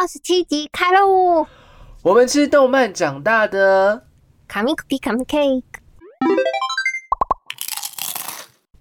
[0.00, 1.44] 二十七集开喽！
[2.02, 4.06] 我们吃动漫长大的，
[4.46, 5.64] 卡米 cookie 卡米 cake，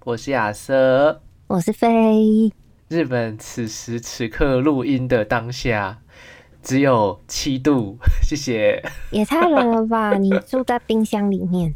[0.05, 1.23] 我是亚瑟。
[1.47, 2.53] 我是飞。
[2.89, 5.97] 日本此时此刻录音的当下
[6.61, 8.79] 只有七度， 谢谢。
[9.09, 10.13] 也太冷了吧！
[10.21, 11.73] 你住在冰箱里面。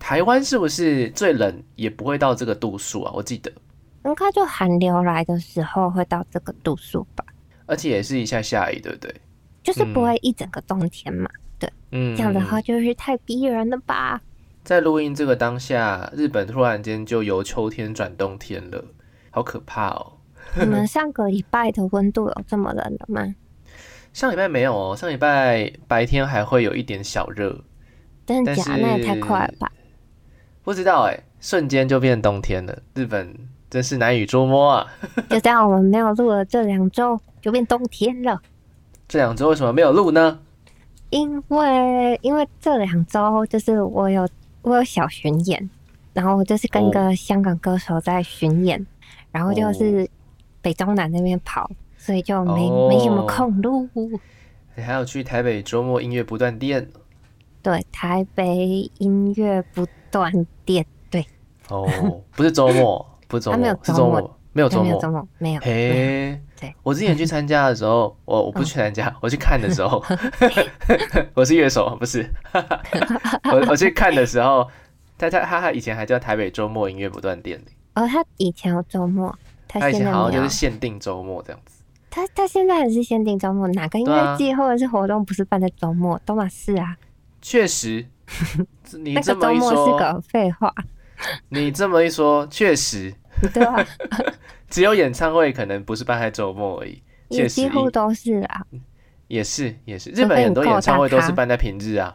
[0.00, 3.12] 台湾是不是最冷也不会到这个度数啊？
[3.14, 3.52] 我记得
[4.04, 7.24] 应该就寒流来的时候会到这个度数吧。
[7.66, 9.14] 而且也是一下下雨，对不对？
[9.62, 11.30] 就是不会一整个冬天嘛。
[11.58, 14.20] 对，嗯，这样的话就是太逼人了吧？
[14.64, 18.84] 在录音这个当下，日本突然间就由秋天转冬天了，
[19.30, 20.12] 好可怕哦！
[20.58, 23.34] 你们上个礼拜的温度有这么冷了吗？
[24.12, 27.64] 上礼拜没有哦，上礼拜白天还会有一点小热，
[28.26, 28.62] 真的假？
[28.66, 29.72] 但是那也太快了吧！
[30.62, 32.82] 不知道哎，瞬间就变冬天了。
[32.94, 33.34] 日本
[33.70, 34.86] 真是难以捉摸啊！
[35.30, 38.40] 就这样，我们没有录了这两周，就变冬天了。
[39.06, 40.40] 这两周为什么没有录呢？
[41.10, 44.26] 因为因为这两周就是我有
[44.62, 45.68] 我有小巡演，
[46.14, 48.86] 然后就是跟个香港歌手在巡演，
[49.30, 50.08] 然后就是
[50.62, 53.86] 北中南那边跑，所以就没、哦没什么空录。
[54.74, 56.88] 你还有去台北周末音乐不断电
[57.60, 60.32] 对，台北音乐不断
[60.64, 61.26] 电，对，
[61.68, 61.86] 哦，
[62.34, 65.10] 不是周末，不是周他 没有周末，没有周末没有周。
[65.10, 65.60] 末没有。
[65.60, 70.00] 嘿，对，我之前去参加的时候， 我我不去参加，我去看的时候，
[71.34, 72.24] 我是乐手，不是，
[73.50, 74.68] 我我去看的时候，
[75.18, 80.54] 他他他他以前还叫台北周末音乐不断电呢，哦，他以前有周末，他他以前好像就是。
[80.54, 81.82] 限定周末这样子。
[82.08, 86.20] 他他现在还是限定周末，哪个音乐季或者是活动不是办在周末？
[86.24, 86.96] 都嘛是啊，
[87.40, 88.06] 确实，
[89.00, 90.72] 你这么一说是，个废话，
[91.48, 93.12] 你这么一说，确实，
[93.52, 93.84] 对啊？
[94.68, 97.02] 只有演唱会可能不是办在周末而已。
[97.48, 98.62] 几乎都是啊，
[99.26, 102.14] 也是也是，日本很多演唱会都是办在平日啊，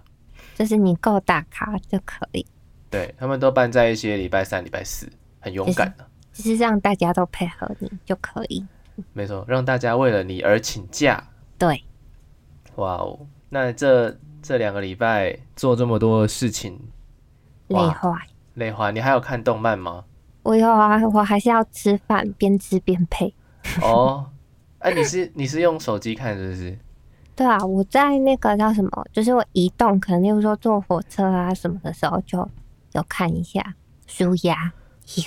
[0.53, 2.45] 就是你够大咖就可以，
[2.92, 8.64] 对他们都办在一些礼拜三、礼拜四，很勇敢的、只是让大家都配合你就可以。
[9.14, 11.23] 没错，让大家为了你而请假。
[11.58, 11.83] 对，
[12.76, 16.80] 哇哦，那这这两个礼拜做这么多事情，
[17.70, 18.11] 累哇坏。
[18.54, 18.92] 累坏。
[18.92, 20.05] 你还有看动漫吗？
[20.47, 23.33] 我有啊，我还是要吃饭，边吃边配。
[23.81, 24.25] 哦，
[24.80, 26.80] 哎、你是你是用手机看是不是？
[27.35, 32.49] 对啊，我在那个叫什么，就是我移动，可能例如说坐火车啊什么的时候，就
[32.93, 33.75] 有看一下
[34.05, 34.71] 舒压。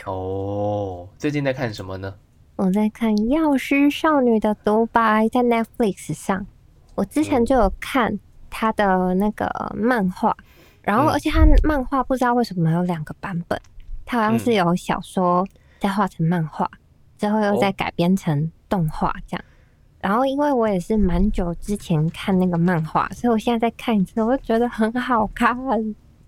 [0.07, 2.15] 哦，最近在看什么呢？
[2.57, 6.47] 我在看《药师少女的独白》在 Netflix 上，
[6.95, 10.35] 我之前就有看她的那个漫画，
[10.81, 13.61] 然后嗯而且她漫画不知道为什么有两个版本，
[14.11, 15.47] 他好像是有小说
[15.79, 16.69] 再画成漫画，
[17.17, 19.45] 之后又再哦改编成动画这样。
[20.01, 25.57] 然后因为我也是蛮久之前看那个漫画，所以我现在再看一次，我就觉得很好看。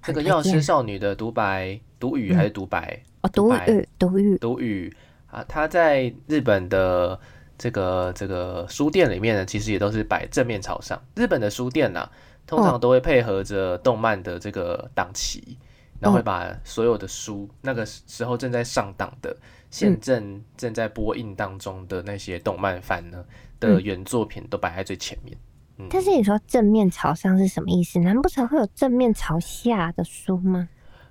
[0.00, 3.02] 这个药师少女的独白、独语还是独白？
[3.22, 7.18] 哦，独白语，独语，独语啊，它在日本的
[7.58, 11.02] 这个这个书店里面呢，其实也都是摆正面朝上。
[11.16, 12.08] 日本的书店呐、
[12.46, 15.58] 通常都会配合着动漫的这个档期，
[16.02, 19.34] 然后会把所有的书那个时候正在上档的、
[19.70, 23.24] 现正正在播映当中的那些动漫番呢
[23.60, 25.38] 的原作品都摆在最前面。
[25.78, 28.00] 嗯，但是你说正面朝上是什么意思？
[28.00, 30.68] 难不成会有正面朝下的书吗？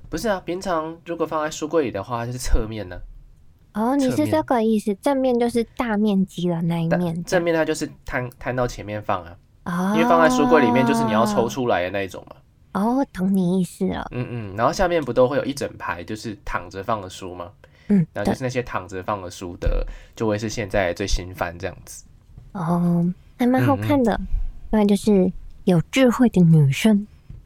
[0.09, 2.99] 不是啊，平常如果放在书柜里的话，就是侧面呢、
[3.73, 12.35] 哦，你是这个意思，正面就是大面积的那一面，正面它就是摊摊到前面放啊，哦，因为放在书柜里面就是你要抽出来的那一种嘛。
[12.73, 17.51] 哦，懂你意思了，嗯嗯，然后下面不都会有一整排就是躺着放的书吗？
[17.87, 22.05] 嗯，然后就，是那些躺着放的书的，就会是现在最新番这样子。
[22.53, 23.05] 哦，
[23.37, 24.17] 还蛮好看的，
[24.69, 25.29] 不然就是
[25.65, 27.05] 有智慧的女生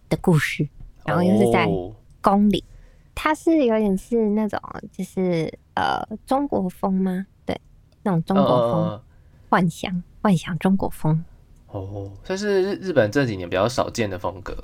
[0.09, 0.67] 的故事，
[1.05, 1.91] 然后又是在哦
[2.21, 2.63] 宫里，
[3.15, 4.59] 它是有点是那种
[4.91, 7.25] 就是呃中国风吗？
[7.45, 7.59] 对，
[8.03, 9.01] 那种中国风、呃
[9.47, 11.23] 幻想幻想中国风。
[11.67, 14.55] 哦，这是日日本这几年比较少见的风格。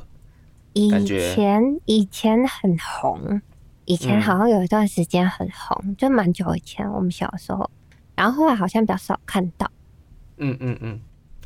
[0.74, 3.42] 以前以前很红，
[3.86, 4.22] 以前嗯。
[4.22, 7.70] 好像有一段时间很红，就蛮久以前我们小时候，
[8.16, 9.70] 然后后来好像比较少看到，
[10.38, 11.00] 嗯嗯嗯，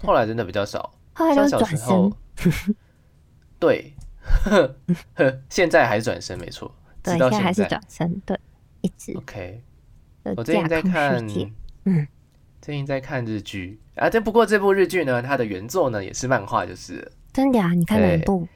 [0.04, 2.76] 后来真的比较少，后来就是转身，，
[3.60, 3.94] 对，
[5.50, 6.72] 现在还是转身没错，
[7.02, 7.66] 对，到现在还是。
[7.66, 8.40] 转身，对，
[8.82, 9.14] 一直。
[9.18, 9.64] OK，
[10.36, 11.26] 我最近在看
[11.86, 12.08] 嗯，
[12.62, 13.80] 最近在看日剧。
[13.96, 14.10] 啊。
[14.10, 17.74] 这不过这部日剧呢，它的原作呢也是漫画，就是真的啊？
[17.74, 18.48] 你看哪一对部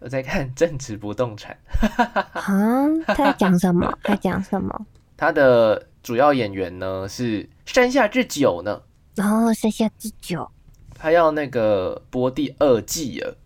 [0.00, 1.56] 我在看《正直不动产》。
[2.32, 2.88] 啊？
[3.06, 3.92] 他在讲什么？
[4.02, 4.86] 他讲什么？
[5.16, 8.82] 他的主要演员呢是山下智久呢，
[9.14, 10.50] 然后剩下智久，
[10.94, 13.36] 他要那个播第二季了。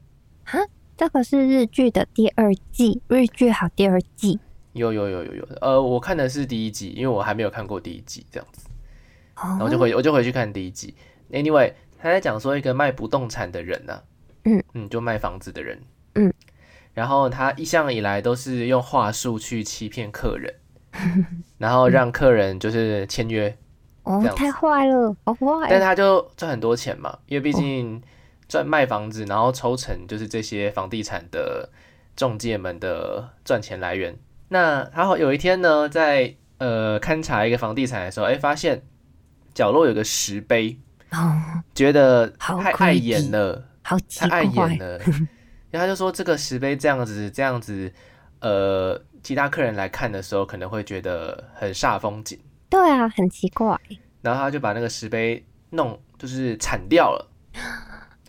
[0.97, 4.39] 这个是日剧的第二季，日剧好第二季。
[4.75, 8.69] 有有有有有，呃，我看的是第一季，因为我还没有看过第一季，这样子，
[9.35, 10.95] 然后就回我就回去看第一季。
[11.33, 14.03] Anyway，他在讲说一个卖不动产的人呢、
[14.45, 15.85] 嗯嗯，就卖房子的人，嗯，
[16.95, 20.55] 然后他一向以来都是用话术去欺骗客人，
[21.59, 23.55] 然后让客人就是签约，
[24.05, 25.67] 哦太坏了，好坏。
[25.69, 28.01] 但是他就赚很多钱嘛，因为毕竟
[28.49, 31.69] 赚卖房子，然后抽成就是这些房地产的
[32.15, 34.17] 中介们的赚钱来源。
[34.49, 38.83] 那然后有一天呢，在呃勘察一个房地产的时候，哎，发现
[39.53, 40.79] 角落有个石碑，
[41.11, 41.43] 哦，
[41.75, 44.69] 觉得好太碍眼了，太碍怪。
[44.75, 45.01] 眼，了。
[45.75, 47.93] 然后他就说这个石碑这样子这样子，
[48.39, 52.39] 呃，其他客人来看的时候可能会觉得很煞风景。
[52.71, 53.77] 对啊，很奇怪。
[54.23, 57.29] 然后他就把那个石碑弄就是铲掉了。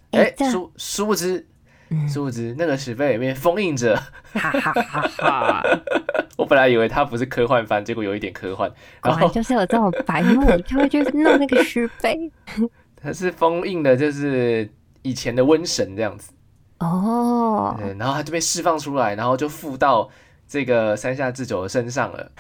[0.09, 1.45] 哎、殊殊不知，
[1.92, 3.95] 嗯殊不知那个石碑里面封印着，
[4.33, 5.63] 哈哈哈哈，
[6.38, 8.68] 我本来以为它不是科幻番，结果有一点科幻，
[9.01, 12.31] 果然后然就是有这种白目，他会去弄那个石碑。
[13.00, 14.68] 它是封印的，就是
[15.03, 16.31] 以前的瘟神这样子。
[16.80, 20.10] 哦，对，然后他就被释放出来，然后就附到
[20.48, 22.31] 这个山下智久的身上了。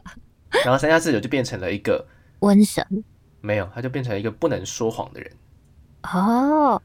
[0.64, 2.06] 然后山下智久就变成了一个
[2.40, 2.86] 瘟神。
[3.40, 5.30] 没有，他就变成了一个不能说谎的人。
[6.04, 6.80] 哦，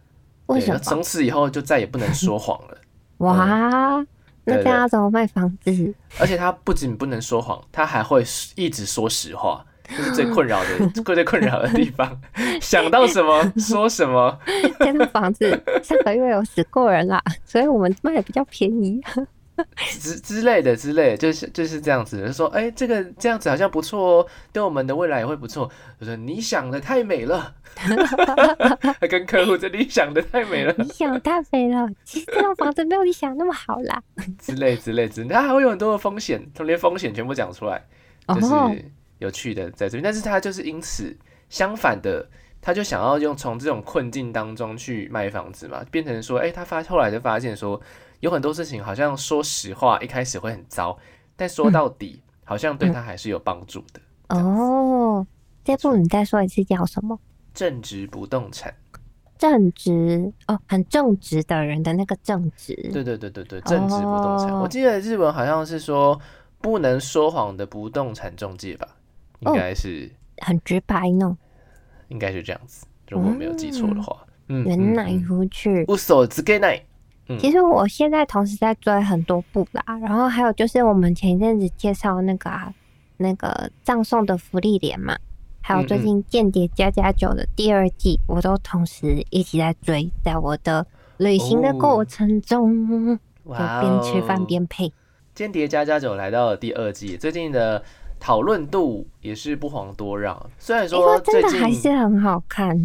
[0.48, 0.80] 为，什么？
[0.80, 2.78] 从此以后就再也不能说谎了。
[3.20, 4.06] 哇，
[4.44, 5.94] 那对这样怎么卖房子？
[6.20, 8.26] 而且他不仅不能说谎，他还会
[8.56, 12.20] 一直说实话，这是最困扰的、最困扰的地方。
[12.62, 14.38] 想到什么 说什么，
[14.80, 15.50] 这栋房子
[15.84, 19.02] 上个月有死过人啦，所以我们卖的比较便宜。
[20.00, 25.70] 之之类的之类的，就是就是这样子，就说哎、这个这样子好像不错哦，对我们的未来也会不错。
[26.00, 27.54] 就说你想的太美了，
[29.02, 34.02] 还跟客户这里想的太美了你想的太美了，其实这栋房子没有你想的那么好啦。
[34.38, 37.84] 之类之类之类，它还会有很多的风险，他连风险全部讲出来，
[38.30, 38.86] 就哦，是
[39.20, 40.04] 有趣的在这边。
[40.04, 41.16] 但是他就是因此
[41.50, 42.28] 相反的，
[42.60, 47.80] 他就想要用从这种困境当中去卖房子嘛，变成说，哎、他发后来就发现说，
[48.20, 50.98] 有很多事情好像说实话一开始会很糟，
[51.36, 54.02] 但说到底、好像对他还是有帮助的。
[54.36, 55.26] 哦，
[55.64, 57.20] 这部你再说一次叫什么？
[57.54, 58.74] 正直不动产，
[59.38, 62.76] 正直哦，很正直的人的那个正直。
[62.94, 64.54] 对对对对对，正直不动产。
[64.54, 66.20] 哦我记得日文好像是说
[66.62, 68.88] 不能说谎的不动产中介吧，
[69.40, 70.10] 应该是、
[70.40, 71.38] 很直白呢。
[72.08, 74.26] 应该是这样子，如果我没有记错的话。
[74.48, 75.70] 嗯，原来嗯如此。
[75.88, 76.82] 无所之给奈。
[77.40, 82.74] 其实我现在同时在追很多部啦，然后还有就是我们前一阵子介绍那个、啊、
[83.18, 85.16] 那个葬送的福利莲嘛，
[85.62, 90.84] 还有最近《间谍加加九》的第二季，我都同时一起在追，在我的
[91.18, 94.92] 旅行的过程中，就哇边吃饭哦边配。
[95.36, 97.84] 间谍加加九来到了第二季，最近的
[98.20, 100.50] 讨论度也是不遑多让。
[100.58, 102.78] 虽然说最真的还是很好看，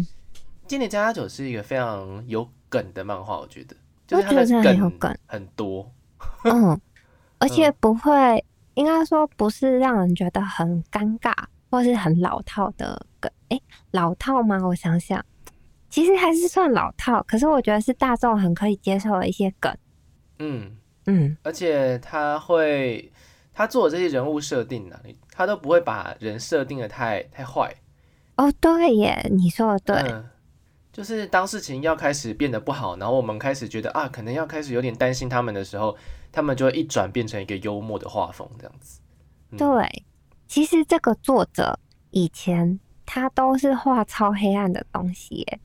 [0.67, 3.75] 今年加加九是一个非常有梗的漫画，我觉得，
[4.07, 5.91] 就我是很有梗梗，很多。
[6.45, 6.79] 嗯，
[7.39, 8.43] 而且不会，
[8.75, 11.33] 应该说不是让人觉得很尴尬
[11.69, 13.31] 或是很老套的梗。
[13.49, 13.61] 诶，
[13.91, 14.59] 老套吗？
[14.65, 15.23] 我想想，
[15.89, 19.75] 其实还是算老套，可是我觉得是大众很可以接受的一些梗。
[20.39, 23.11] 嗯，嗯，而且他会
[23.53, 25.01] 他做的这些人物设定呢、啊，
[25.35, 27.75] 他都不会把人设定的太太坏。
[28.37, 30.25] 哦，对耶，你说的对，嗯，
[30.93, 35.97] 就是当事情要开始变得不好，然后我们开始觉得啊，可能要开始有点担心他们的时候，
[36.31, 39.01] 他们就会一转变成一个幽默的画风这样子。
[39.51, 40.05] 嗯对。
[40.47, 41.77] 其实这个作者
[42.11, 45.59] 以前他都是画超黑暗的东西耶，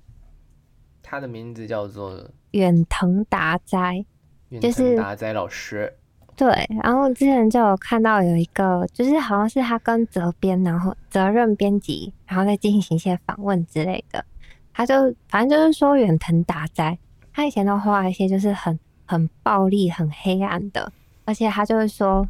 [1.02, 4.04] 他的名字叫做远藤达哉。
[4.48, 5.96] 远就是藤达哉老师。
[6.40, 14.24] 对，然后之前就有看到有一个，就是好像是他跟责编，然后责任编辑，然后再进行一些访问之类的。
[14.72, 14.94] 他就
[15.28, 16.98] 反正就是说远藤达哉，
[17.30, 20.90] 他以前都画一些就是很很暴力、很黑暗的，
[21.26, 22.26] 而且他就是说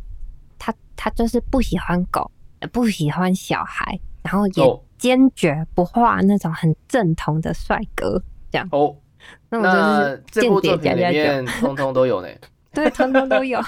[0.59, 2.29] 他他就是不喜欢狗，
[2.61, 8.69] 也不喜欢小孩，然后也哦坚决不画那种很正统的帅哥这样。
[8.73, 8.93] 哦，
[9.51, 12.29] 那我那就是间这部作品里谍加加九，面通通都有呢。
[12.73, 13.61] 对，通通都有，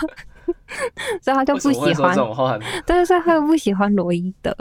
[1.23, 2.21] 所以他就不喜欢这。
[2.21, 2.67] 种话呢？
[2.87, 4.55] 但是会不喜欢罗伊德，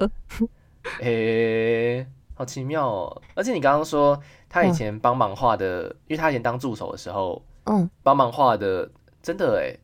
[1.01, 3.21] 诶、好奇妙哦！
[3.35, 4.19] 而且你刚刚说
[4.49, 8.89] 他以前帮忙画的，因为他以前当助手的时候嗯帮忙画的，
[9.21, 9.79] 真的诶，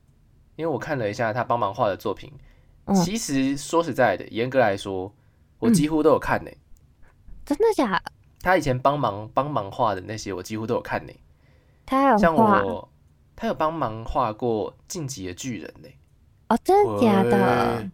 [0.55, 2.31] 因为我看了一下他帮忙画的作品，
[2.85, 5.13] 嗯，其实说实在的，严格来说，
[5.59, 6.51] 我嗯几乎都有看呢。
[7.45, 8.11] 真的假的？
[8.41, 11.13] 他以前帮忙帮忙画的那些，我几乎都有看呢。
[11.85, 12.89] 他有像画我，
[13.37, 15.87] 他有帮忙画过《晋级的巨人》呢。
[16.49, 17.89] 哦，真的假的？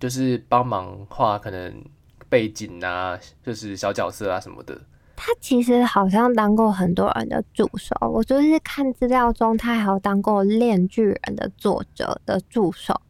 [0.00, 1.82] 就是帮忙画可能
[2.28, 4.78] 背景啊，就是小角色啊什么的。
[5.14, 13.00] 他其实好像当过很多人的助手，我就是看资料中，他还有当过《链巨人》的作者的助手，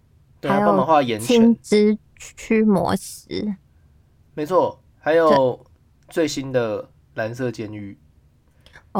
[0.42, 1.98] 还有帮忙画岩青泉，之
[2.36, 3.56] 驱魔师。
[4.34, 4.76] 没错。
[5.02, 5.64] 还有
[6.10, 6.82] 最新的
[7.14, 7.96] 《蓝色监狱》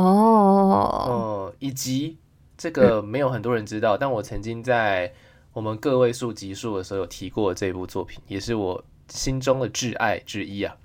[0.00, 2.18] 哦，呃，以及
[2.60, 5.10] 这个没有很多人知道，但我曾经在
[5.54, 10.76] 我们个位数集数的时候有提过这部作品，也是我心中的挚爱之一啊，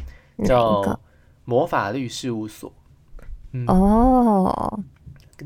[0.46, 0.82] 叫
[1.44, 2.70] 《魔法律事务所》。
[3.51, 4.79] 嗯，哦，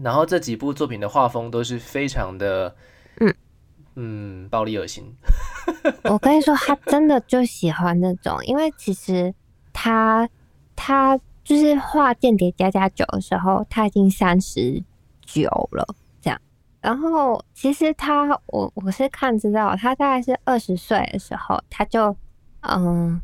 [0.03, 2.75] 然后这几部作品的画风都是非常的，
[3.19, 3.33] 嗯
[3.95, 5.11] 嗯，暴力恶心。
[6.05, 9.33] 我跟你说，他真的就喜欢那种，因为其实
[9.73, 10.29] 他
[10.75, 14.83] 他就是画《间谍加加九》的时候，他已经三十
[15.25, 15.95] 九了。
[16.81, 22.15] 然后其实他，我我是看知道，他大概是二十岁的时候，他就
[22.61, 23.21] 嗯，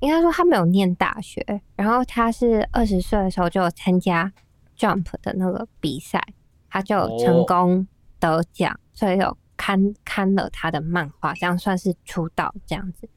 [0.00, 1.44] 应该说他没有念大学，
[1.74, 4.32] 然后他是二十岁的时候就有参加
[4.78, 6.22] Jump 的那个比赛，
[6.70, 7.86] 他就成哦功
[8.20, 13.08] 得奖，所以有刊刊了他的漫画，这样算是出道这样子。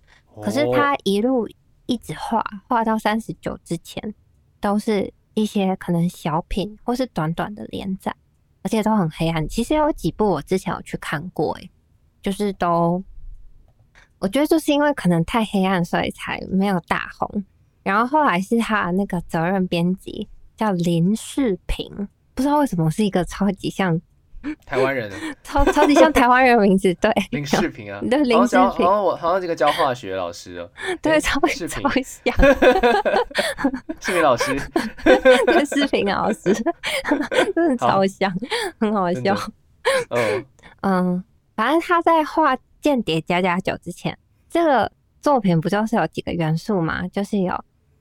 [0.41, 1.47] 可是哦他一路
[1.85, 4.13] 一直画画到三十九之前，
[4.59, 8.15] 都是一些可能小品或是短短的连载，
[8.65, 9.47] 而且都很黑暗。
[9.47, 11.69] 其实有几部我之前有去看过，诶，
[12.19, 13.03] 就是都，
[14.17, 17.45] 我觉得就是因为可能太黑暗，所以才没有大红。
[17.83, 24.01] 然后后来是他那个责任编辑叫林世平，不知道为什么是一个超级像
[24.65, 25.11] 台湾人。
[25.43, 28.85] 超超级像台湾人的名字，对，林世平啊， 对林好像教世平。
[28.85, 30.69] 好像我好像这个教化学老师哦，
[31.01, 31.83] 对，超世平。
[31.83, 32.35] 超像。
[33.99, 34.55] 世平老师，
[35.47, 36.53] 跟视频老师，
[37.55, 38.31] 真的超像，
[38.79, 39.35] 很好笑。
[40.09, 40.45] 嗯，
[40.81, 41.23] 嗯，
[41.55, 44.17] 反正他在画《间谍加加酒》之前，
[44.49, 47.07] 这个作品不就是有几个元素嘛？
[47.09, 47.53] 就是有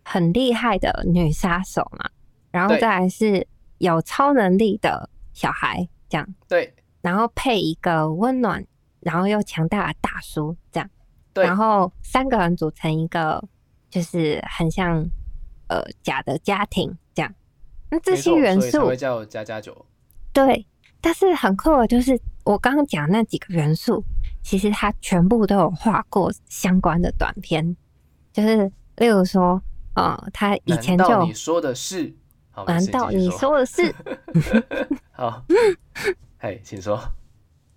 [0.02, 2.08] 很厉害的女杀手嘛，
[2.50, 3.46] 然后再来是
[3.78, 8.64] 有超能力的小孩，这样，对然后配一个温暖
[9.00, 10.88] 然后又强大的大叔，这样，
[11.32, 13.42] 对然后三个人组成一个
[13.90, 15.04] 就是很像
[15.66, 17.34] 呃假的家庭这样。
[17.90, 19.84] 那这些元素会叫加加酒。
[20.32, 20.64] 对，
[21.00, 24.04] 但是很酷的就是我刚刚讲那几个元素，
[24.42, 27.76] 其实他全部都有画过相关的短片，
[28.32, 29.60] 就是例如说，
[29.96, 32.14] 呃，他以前就你说的是？
[32.66, 33.94] 难道你说的是？
[35.12, 35.42] 好？
[36.38, 37.00] 嘿，请说。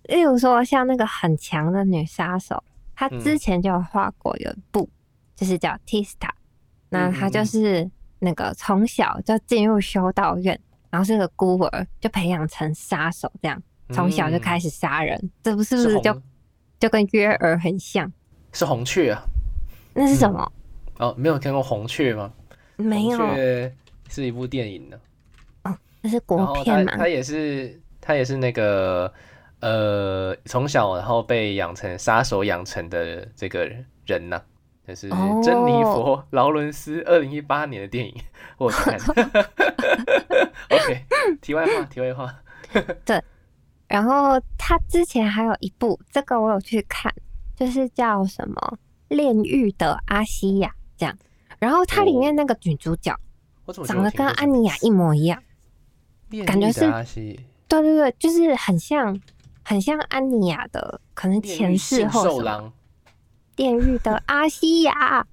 [0.04, 2.62] 例如说像那个很强的女杀手，
[2.94, 4.88] 她嗯之前就有画过有一部，
[5.36, 6.30] 就是叫 Tista，
[6.88, 10.58] 那她就是那个从小就进入修道院，
[10.90, 16.22] 然后是个孤儿，就培养成杀手，这样从小就开始始杀人，这不是不是是就红
[16.80, 18.10] 就跟约儿很像？
[18.52, 19.22] 是红雀啊？
[19.94, 20.52] 那是什么？
[20.98, 22.32] 哦，没有看过红雀吗？
[22.76, 23.18] 没有，
[24.08, 24.96] 是一部电影呢。
[25.64, 26.92] 哦那是国片嘛？
[26.92, 29.12] 他他也是他也是那个
[29.60, 33.68] 呃从小然后被养成杀手养成的这个
[34.06, 34.40] 人呐、
[34.86, 38.14] 就是哦珍妮佛劳伦斯二零一八年的电影，
[38.58, 38.96] 我看。
[40.70, 41.04] OK，
[41.40, 42.34] 题外话，题外话，
[43.04, 43.22] 对
[43.88, 47.12] 然后他之前还有一部，这个我有去看，
[47.56, 48.78] 就是叫什么
[49.16, 51.16] 《炼狱的阿西亚》这样。
[51.58, 53.12] 然后它里面那个女主角
[53.68, 55.42] 我怎么长得跟安妮亚一模一样，
[56.46, 56.80] 感觉是
[57.68, 59.20] 对对对，就是很像，
[59.62, 62.34] 很像安妮亚的，可能前世后什么。
[62.36, 62.72] 兽狼，
[63.56, 65.26] 炼狱的阿西亚，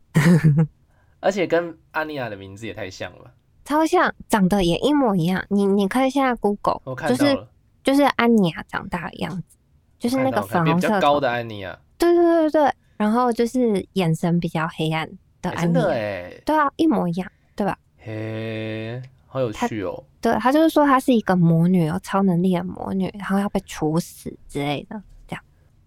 [1.22, 3.24] 而且跟安妮亚的名字也太像了。
[3.24, 3.32] 吧，
[3.64, 5.42] 超像，长得也一模一样。
[5.48, 7.48] 你你可以现在 Google，我看就是，
[7.86, 9.58] 就是安妮亚长大的样子，
[9.98, 15.10] 就是那个粉红色高的安妮亚，对对对对对，然后就是眼神比较黑暗
[15.42, 17.78] 的安妮亚，哎，对啊，一模一样，对吧？
[18.06, 20.04] 嘿，好有趣哦。
[20.22, 25.44] 对，他就是说她是一个魔女，有超能力的魔女，然后要被处死之类的，这样。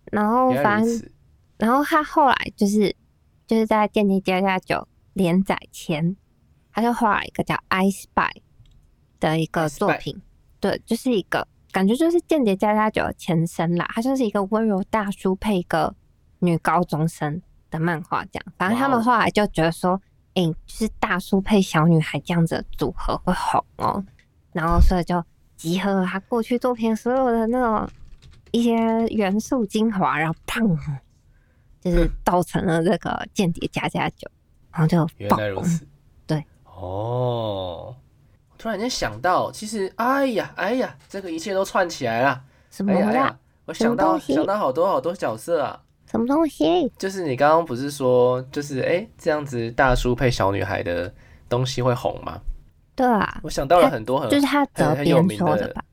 [0.07, 1.11] 然后反正，
[1.59, 2.93] 然后他后来就是
[3.47, 4.75] 就是在《间谍加加九》
[5.13, 6.17] 连载前，
[6.73, 8.07] 他就画了一个叫《I Spy》
[9.21, 10.21] 的一个作品，
[10.59, 15.95] 对，就是一个感觉就是《间谍加加九》的前身啦，他就是一个温柔大叔配一个
[16.41, 18.53] 女高中生的漫画，这样。
[18.57, 20.01] 反正他们后来就觉得说，
[20.39, 24.05] 诶、就是大叔配小女孩这样子的组合会红哦，
[24.53, 25.21] 然后所以就
[25.57, 27.89] 集合了他过去作品所有的那种
[28.53, 28.73] 一些
[29.09, 30.79] 元素精华，然后砰，
[31.81, 34.31] 就是 造成了这个间谍加加酒，
[34.71, 35.45] 然后就原爆红。
[35.45, 35.85] 来如此。
[36.25, 37.97] 对，哦，
[38.57, 42.45] 突然间想到，其实，哎呀，哎呀，这个一切都串起来了。
[42.71, 42.93] 什么？
[42.93, 45.83] 哎呀哎呀，我想到想到好多好多角色啊。
[46.11, 46.91] 什么东西？
[46.99, 51.13] 就是你刚刚不是说，就是哎、这样子大叔配小女孩的
[51.49, 52.41] 东西会红吗？
[52.97, 55.85] 对啊，我想到了很多很就是他责很很有编名的说的吧？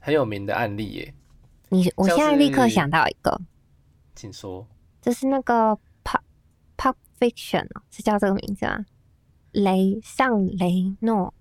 [0.00, 1.14] 很有名的案例耶，
[1.70, 3.40] 你我现在立刻想到一个，
[4.14, 4.66] 请说。
[5.00, 6.20] 就是那个 Pop
[6.76, 8.84] Pop Fiction 哦，是叫这个名字吗？
[9.52, 11.32] 雷上雷诺，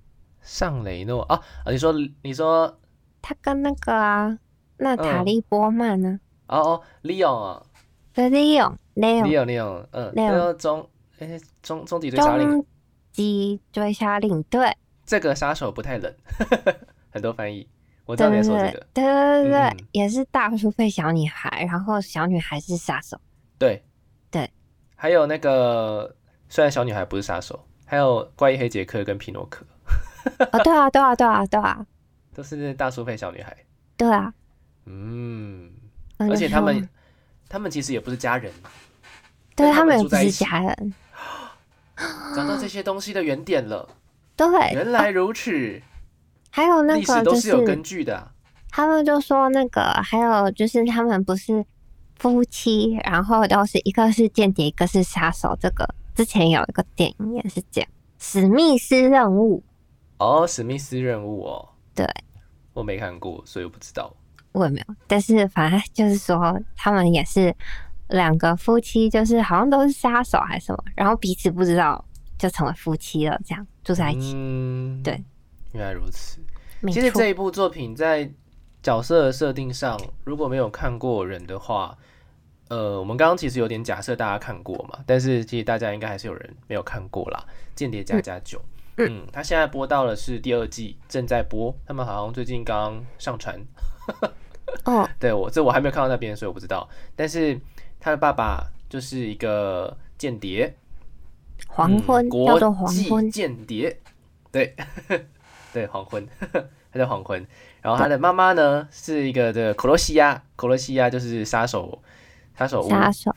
[0.41, 1.71] 上雷诺啊啊！
[1.71, 2.79] 你说你说
[3.21, 4.37] 他跟那个啊，
[4.77, 6.19] 那塔嗯利波曼呢？
[6.47, 7.70] 哦哦，Leon 啊对
[8.15, 10.89] ，Leon Leon，Leon Leon，嗯，Leon 那个终
[11.19, 12.65] 哎终终极追杀令，终
[13.11, 14.75] 极追杀令，对
[15.05, 16.13] 这个杀手不太冷，
[17.09, 17.67] 很多翻译，
[18.05, 23.19] 我知道对对对你在说这个，对对对对，也是大叔配小女孩，然后小女孩是杀手，
[23.57, 23.83] 对
[24.29, 24.49] 对，
[24.95, 26.15] 还有那个
[26.49, 29.65] 虽然小女孩不是杀手，还有怪异黑杰克跟皮诺克，
[30.51, 31.85] 哦，对啊对啊对啊对啊
[32.33, 33.55] 都是大叔配小女孩，
[33.97, 34.33] 对啊，
[34.85, 35.69] 嗯，
[36.17, 36.87] 而且他们
[37.51, 38.50] 他们其实也不是家人，
[39.58, 40.93] 对他他们也不是家人，
[42.34, 43.89] 找到这些东西的原点了，
[44.38, 45.81] 对，原来如此，
[46.50, 48.15] 还有那个就是都有根据的。
[48.15, 48.31] 啊。
[48.70, 51.65] 他们就说那个，还有就是他们不是
[52.20, 55.53] 夫妻，然后都是一个是间谍，一个是杀手。
[55.60, 59.62] 这个之前有一个电影也是这样，《史密斯任务。
[60.20, 62.08] 哦，史密斯任务哦，对，
[62.72, 64.10] 我没看过，所以我不知道。》，
[64.53, 67.55] 我也没有，但是反正就是说他们也是
[68.10, 72.03] 两个夫妻，就是好像都是杀手还是什么，然后彼此不知道
[72.38, 74.34] 就成为夫妻了，这样住在一起。
[74.36, 75.24] 嗯，对，
[75.74, 76.39] 原来如此。
[76.91, 78.29] 其实这，一部作品在
[78.81, 81.96] 角色的设定上，如果没有看过人的话，
[82.70, 88.58] 呃，我们刚刚其实有点假设大家看过嘛，但是其实大家应该还是有人没有看过啦，《间谍加加九》。
[88.98, 91.74] 嗯，他现在播到的是第二季，正在播。
[91.86, 93.60] 他们好像最近刚上传，
[94.86, 96.87] 哦，对我这我还没有看到那边，所以我不知道。
[97.16, 97.59] 但是
[98.00, 100.74] 他的爸爸就是一个间谍，
[101.68, 103.98] 黄昏、嗯、叫做黄昏，间谍，
[104.51, 104.75] 对
[105.74, 106.27] 对，黄昏，
[106.92, 107.46] 他叫黄昏。
[107.81, 112.01] 然后他的妈妈呢是一个的克罗西亚，克罗西亚就是杀手，
[112.57, 113.31] 杀手屋，杀手，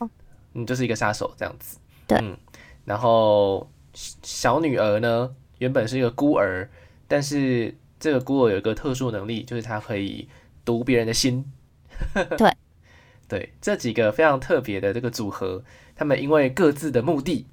[0.53, 1.79] 嗯，就是一个杀手这样子。
[2.07, 2.17] 对。
[2.19, 2.37] 嗯，
[2.85, 6.69] 然后小女儿呢原本是一个孤儿，
[7.07, 10.29] 但是这个孤儿有一个特殊能力，就是她可以
[10.65, 11.45] 读别人的心。
[12.37, 12.51] 对
[13.27, 15.63] 对，这几个非常特别的这个组合，
[15.95, 17.45] 他们因为各自的目的，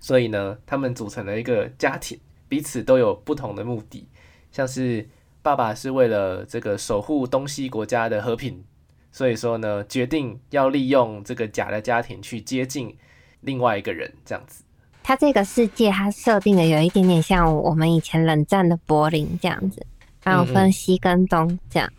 [0.00, 4.08] 所以呢，他们组成了一个家庭，彼此都有不同的目的。
[4.50, 5.08] 像是
[5.42, 8.64] 爸爸是为了这个守护东西国家的和平，
[9.12, 12.96] 所以说呢，决定要利用这个假的家庭去接近
[13.42, 14.64] 另外一个人，这样子。
[15.04, 19.84] 他这个世界它设定的有一点点像我们以前冷战的柏林这样子，
[20.22, 21.92] 还有分西跟东这样。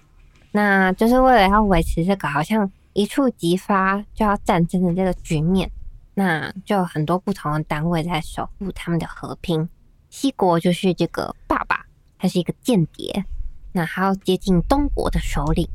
[0.53, 5.69] 那就是为了要维持这个好像一触即发就要战争的这个局面，
[6.13, 9.67] 那就有很多不同的单位在守护他们的和平。
[10.09, 11.85] 西国就是这个爸爸，
[12.19, 13.25] 他是一个间谍，
[13.71, 15.67] 那他要接近东国的首领，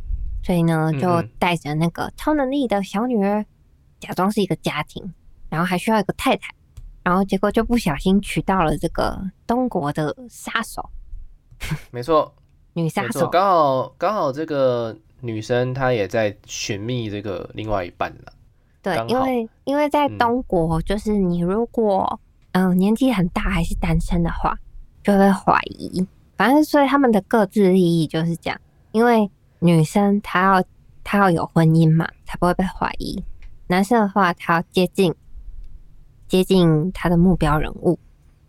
[0.44, 3.44] 所以呢就带着那个超能力的小女儿，
[3.98, 5.12] 假装是一个家庭，
[5.50, 6.54] 然后还需要一个太太。
[7.02, 10.88] 然后结果就不小心娶到了这个东国的杀手，
[11.90, 12.32] 没错，
[12.74, 18.32] 女杀手，刚好刚好这个女生她也在寻觅这个另外一半了。
[18.80, 22.20] 对因为因为在嗯东国，就是你如果
[22.52, 24.56] 嗯、呃年纪很大还是单身的话，
[25.02, 26.06] 就会怀疑。
[26.36, 28.60] 反正所以他们的各自利益就是这样，
[28.92, 29.28] 因为
[29.58, 30.64] 女生她要
[31.02, 33.20] 她要有婚姻嘛，才不会被怀疑；
[33.66, 35.12] 男生的话，他要接近
[36.28, 37.98] 接近他的目标人物，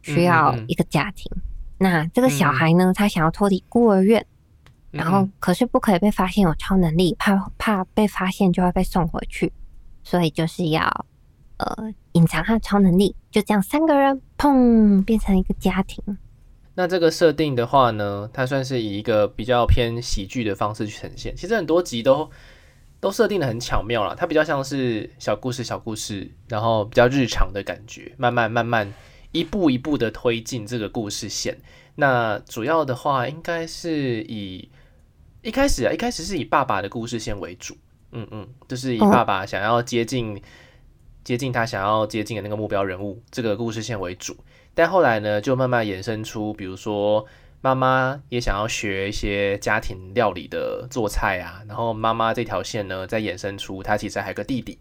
[0.04, 1.32] 需要一个家庭。
[1.80, 4.24] 那这个小孩呢，他想要脱离孤儿院，
[4.92, 9.52] 然后嗯可是不可以被发现有超能力，怕怕被发现就会被送回去，
[10.04, 10.84] 所以就是要
[11.58, 13.16] 呃隐藏他的超能力。
[13.32, 16.04] 就这样，三个人砰变成一个家庭。
[16.76, 21.36] 那这个设定的话呢，它算是以一个比较偏喜剧的方式去呈现。
[21.36, 22.30] 其实很多集都
[23.00, 28.92] 都设定的很巧妙啦，它比较像是小故事、小故事，然后比较日常的感觉，慢慢慢慢
[29.32, 31.58] 一步一步的推进这个故事线。
[31.96, 34.70] 那主要的话，应该是以
[35.42, 37.78] 一开始啊，一开始是以爸爸的故事线为主，
[38.12, 40.42] 嗯嗯，就是以爸爸想要接近、
[41.24, 44.38] 接近他想要接近的那个目标人物这个故事线为主。
[44.74, 47.26] 但后来呢，就慢慢衍生出，比如说
[47.60, 54.80] 妈妈也想要学一些家庭料理的做菜啊，然后妈妈这条线呢，再衍生出她其实还有个弟弟，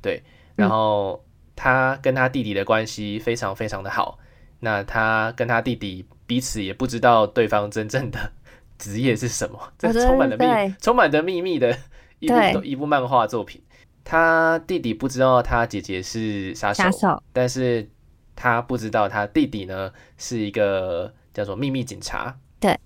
[0.00, 0.22] 对，
[0.54, 1.24] 然后
[1.54, 4.18] 他跟他弟弟的关系非常非常的好，
[4.60, 8.32] 那他跟他弟弟彼此也不知道对方真正的
[8.78, 11.76] 职业是什么， 这充满了秘，充满着秘密的
[12.18, 13.62] 一部一部漫画作品。
[14.04, 17.88] 他弟弟不知道他姐姐是杀手，但是
[18.34, 22.36] 他不知道他弟弟呢是一个叫做秘密警察。
[22.58, 22.76] 对，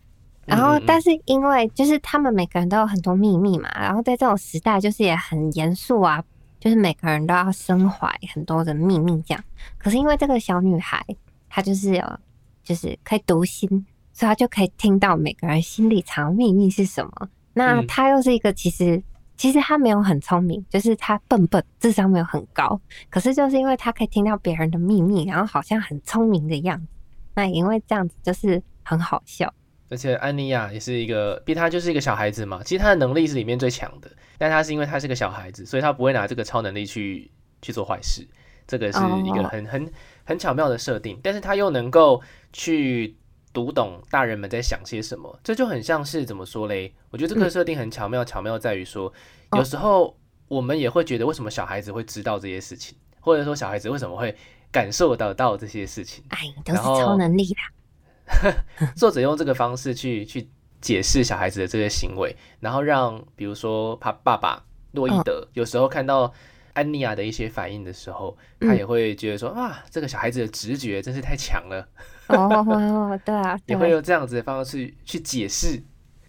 [0.44, 6.22] 然后但是因为就是他们每个人都有很多秘密嘛，然后在这种时代就是也很严肃啊。
[6.58, 9.44] 就是每个人都要身怀很多的秘密，这样。
[9.78, 11.04] 可是因为这个小女孩，
[11.48, 12.18] 她就是有，
[12.64, 13.68] 就是可以读心，
[14.12, 17.28] 所以她就可以听到每个人心里藏秘密是什么。
[17.52, 19.02] 那她又是一个，其实
[19.36, 22.80] 其实她没有很聪明，就是她笨笨，智商没有很高。
[23.10, 26.86] 可是就是因为她可以听到别人的秘密，然后好像很聪明的样子。
[27.34, 29.52] 那因为这样子就是很好笑。
[29.88, 37.30] 而且安妮亚也是一个，毕她就是一个小孩子嘛，其实她的能力是里面最强的，但他是因为他是个小孩子，所以他不会拿这个超能力去
[37.62, 38.26] 去做坏事，
[38.66, 39.92] 这个是一个很很
[40.24, 42.22] 很巧妙的设定，但是他又能够
[42.52, 43.16] 去
[43.52, 46.94] 读懂大人们在想些什么，这就很像是怎么说嘞？
[47.10, 49.12] 我觉得这个设定很巧妙，巧妙在于说，
[49.52, 50.16] 有时候
[50.48, 54.36] 我们也会觉得为什么小孩子会知道这些事情，或者说小孩子为什么会
[54.70, 58.54] 感受得到这些事情，哎，都是超能力啦。
[58.96, 64.62] 作者用这个方式去去解释小孩子的这些行为，然后让比如说他爸爸
[64.92, 66.32] 洛伊德有时候看到
[66.74, 71.88] 安妮亚的一些反应的时候，他也会觉得说啊，这个小孩子的直觉真是太强了。
[72.28, 75.82] 哦，对啊，也会用这样子的方式去解释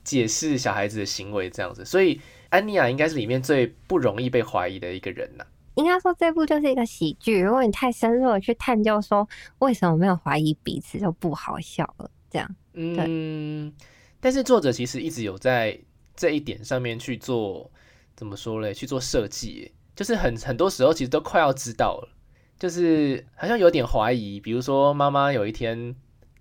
[0.03, 1.83] 解释小孩子的行为，这样子。
[1.83, 5.45] 所以安妮亚应该是里面最不容易被怀疑的一个人呐。
[5.75, 7.39] 应该说这部就是一个喜剧。
[7.39, 9.27] 如果你太深入的去探究，说
[9.59, 12.09] 为什么没有怀疑彼此，就不好笑了。
[12.29, 13.71] 这样，嗯。
[14.19, 15.79] 但是作者其实一直有在
[16.15, 17.69] 这一点上面去做，
[18.15, 18.73] 怎么说嘞？
[18.73, 22.09] 去做设计，就是很很多时候其实都快要知道了，
[22.57, 24.39] 就是好像有点怀疑。
[24.39, 25.95] 比如说妈妈有一天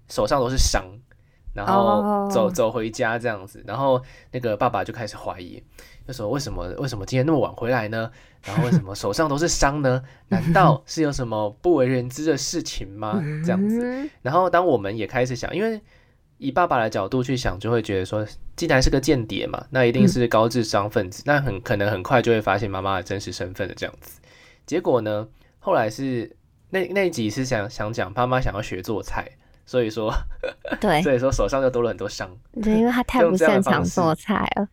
[0.08, 0.84] 手上都是伤。
[1.56, 3.98] 然后走走回家这样子，然后
[4.30, 5.58] 那个爸爸就开始怀疑，
[6.06, 8.10] 就说为什么为什么今天那么晚回来呢？
[8.44, 10.02] 然后为什么手上都是伤呢？
[10.28, 13.22] 难道 是有什么不为人知的事情吗？
[13.42, 14.06] 这样子。
[14.20, 15.80] 然后当我们也开始想，因为
[16.38, 24.20] 以爸爸的角度去想，就会觉得说，既然是个间谍嘛，那一定是高智商分子，那很可能很快就会发现妈妈的真实身份的这样子。
[24.66, 26.36] 结果呢，后来是
[26.70, 29.28] 那那一集是想想讲妈妈想要学做菜。
[29.68, 30.14] 所以说，
[30.80, 32.30] 对， 所以说手上就多了很多伤。
[32.62, 34.68] 对，因为他 太不擅长做菜了。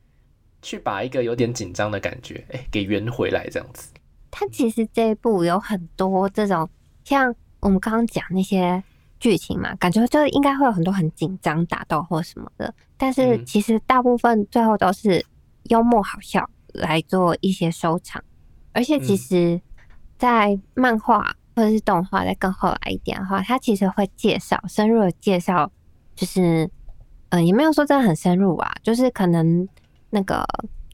[0.61, 3.91] 去把一个有点紧张的感觉，哎，给圆回来，这样子。
[4.29, 6.69] 他其实这一部有很多这种，
[7.03, 8.83] 像我们刚刚讲那些
[9.23, 12.73] 剧情嘛，感觉就应该会有很多很紧张打斗或什么的。
[12.97, 15.25] 但是其实大部分最后都是
[15.69, 18.21] 幽默好笑来做一些收场。
[18.73, 19.61] 而且其实，
[20.17, 21.33] 在漫画。
[21.55, 25.71] 或者是动画再更后来一点的话，它其实会介绍深入的介绍，
[26.15, 26.67] 就是
[27.29, 29.69] 嗯，也没有说真的很深入啊，就是可能
[30.09, 30.43] 那个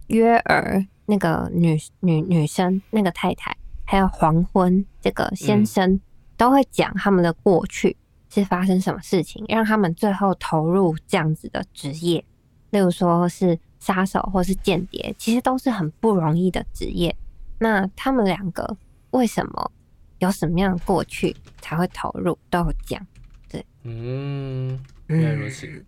[0.08, 5.98] 约尔那个女女女生那个太太，还有黄昏这个先生，
[6.36, 7.96] 都会讲他们的过去
[8.30, 12.24] 是发生什么事情，让他们最后投入这样子的职业，
[12.70, 17.16] 例如说是杀手或是间谍，其实都是很不容易的职业。
[17.58, 18.78] 那他们两个
[19.12, 19.72] 为什么？
[20.20, 23.02] 有什么样的过去才会投入都有讲，
[23.48, 25.86] 对，嗯，原来如此。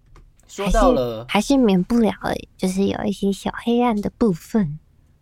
[0.47, 2.13] 说到了，还是免不了，
[2.55, 4.79] 就是有一些小黑暗的部分，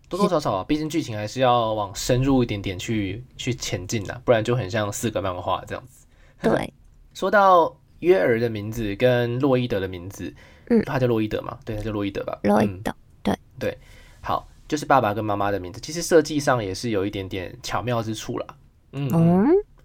[0.07, 6.05] 多多少少啊，毕竟剧情还是要往深入一点点去去前进的，不然就很像四个漫画这样子。
[6.43, 6.71] 对，
[7.13, 10.33] 说到约尔的名字跟洛伊德的名字，
[10.69, 13.37] 嗯，他叫洛伊德嘛，对，他叫洛伊德吧，洛伊德，对。
[13.57, 13.77] 对，
[14.21, 18.55] 好，就是爸爸跟妈妈的名字，其实设计上也是有一点点巧妙之处了。
[18.93, 19.09] 嗯，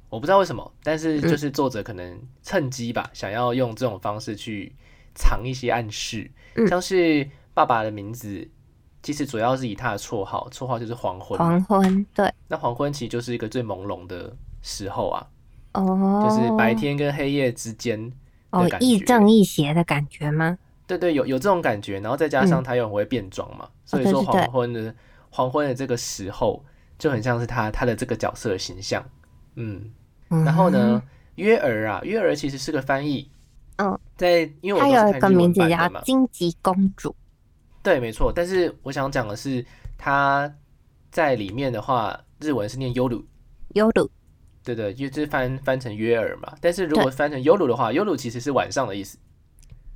[0.08, 4.72] 我不知道为什么，但是就是作者可能趁机吧，想要用这种方式去
[5.16, 6.30] 藏一些暗示，
[6.68, 8.48] 像是爸爸的名字，
[9.02, 11.36] 其实主要是以他的绰号，绰号就是黄昏。
[11.36, 12.32] 黄昏，对。
[12.46, 15.26] 那黄昏其实就是一个最朦胧的时候啊，
[15.74, 18.12] 哦，就是白天跟黑夜之间
[18.50, 20.58] 哦，亦正亦邪的感觉吗？
[20.86, 24.94] 对对，有有这种感觉，然后再加上他又很会变装嘛，所以说黄昏的
[25.30, 26.64] 黄昏的这个时候。
[26.96, 29.04] 就很像是他他的这个角色的形象，
[29.56, 29.90] 嗯，
[30.28, 31.02] 然后呢，
[31.34, 33.28] 约儿啊，约儿其实是个翻译，
[33.76, 37.14] 嗯，在因为我有一个名字叫荆棘公主，
[37.82, 39.66] 对，没错，但是我想讲的是，
[39.98, 40.50] 他
[41.10, 43.24] 在里面的话，日文是念优鲁，
[43.74, 44.08] 优鲁，
[44.64, 49.18] 对对，就是翻翻成约尔嘛，但是如果翻成优鲁的话，优鲁其实是晚上的意思，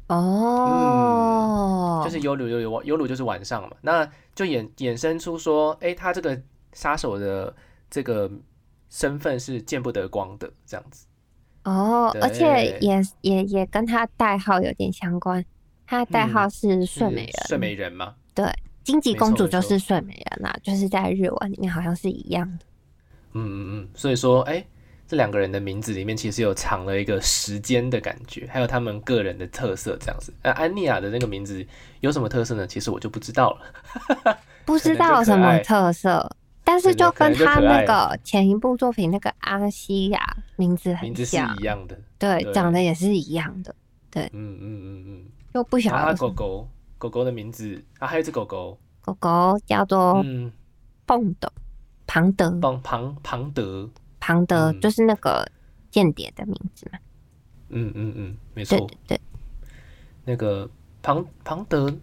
[0.08, 6.40] 哦，就是优鲁优鲁优鲁就是晚上嘛，那就衍衍生出说，哎，他这个。
[6.74, 7.52] 杀手的
[7.90, 8.30] 这个
[8.90, 11.06] 身份是见不得光的，这样子，
[11.64, 12.20] 哦，对。
[12.20, 15.42] 而且也也也跟他代号有点相关，
[15.86, 18.44] 他的代嗯号是睡美人，睡美人吗，对，
[18.84, 22.66] 荆棘公主就是睡美人啦、就是在日文里面好像是一样的。
[23.38, 24.64] 嗯嗯嗯，所以说，哎、
[25.06, 30.32] 这两个人的名字里面其实有藏了一个时间的感觉，还有他们个人的特色这样子。
[30.42, 31.64] 那安妮亚的那个名字
[32.00, 32.66] 有什么特色呢？
[32.66, 34.38] 其实我就不知道了。
[34.64, 36.30] 不知道什么特色，
[36.62, 40.20] 但是就跟他那个前一部作品那个阿西亚
[40.56, 41.98] 名字很像名字是一，样的。
[42.18, 43.74] 对，长得也是一样的，
[44.10, 45.24] 对嗯嗯嗯嗯。
[45.54, 50.52] 又不晓得有什么狗狗狗狗的名字啊，还有只狗狗，狗狗叫做嗯，
[51.06, 51.50] 蹦的
[52.08, 54.80] 庞德，庞庞庞德，庞德嗯。
[54.80, 55.46] 就是那个
[55.90, 56.98] 间谍的名字嘛，
[57.68, 59.20] 嗯嗯嗯，没错，对对，
[60.24, 60.68] 那个
[61.02, 61.94] 庞庞德，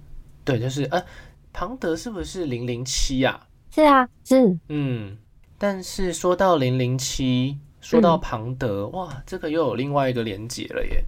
[0.45, 1.03] 对，就是呃，
[1.51, 3.47] 庞德是不是零零七啊？
[3.71, 4.57] 是啊，是。
[4.69, 5.17] 嗯，
[5.57, 8.19] 但是说到零零七，说到嗯。
[8.21, 11.03] 庞德，哇，这个又有另外一个连接了耶！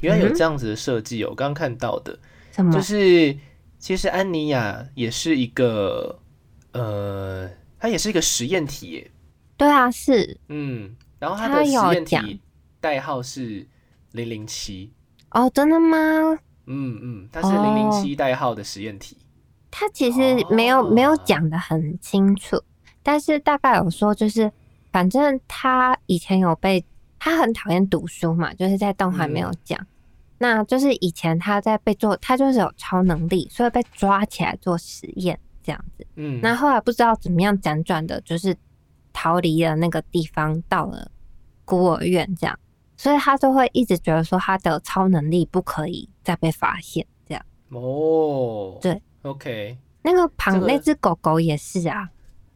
[0.00, 2.18] 原来有嗯这样子的设计哦，我刚刚看到的，
[2.52, 2.72] 什么？
[2.72, 3.36] 就是
[3.78, 6.18] 其实安妮亚也是一个，
[6.72, 7.48] 呃，
[7.80, 9.10] 它也是一个实验体耶，
[9.56, 10.38] 对啊，是。
[10.48, 12.40] 嗯，然后它它的实验体
[12.78, 13.66] 代号是
[14.12, 14.92] 零零七，
[15.30, 15.96] 哦，真的吗？
[16.66, 19.16] 嗯嗯，它是零零七代号的实验体，
[19.70, 22.62] 他其实没有、没有哦讲的很清楚，
[23.02, 24.52] 但是大概有说，就是
[24.92, 26.84] 反正他以前有被
[27.18, 29.84] 他很讨厌读书嘛，就是在动画没有讲。
[30.38, 36.06] 那就是以前他在被做，他就是有超能力，所以被抓起来做实验这样子。
[36.16, 38.56] 嗯，那后来不知道怎么样辗转的，就是
[39.12, 41.10] 逃离了那个地方，到了
[41.64, 42.58] 孤儿院这样，
[42.96, 47.44] 所以他就会一直觉得说他的超能力不可以再被发现这样。
[47.70, 52.10] 哦，对，OK，那个旁、这个那只狗狗也是啊，